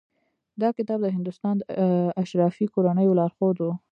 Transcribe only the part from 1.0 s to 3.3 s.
د هندوستان د اشرافي کورنیو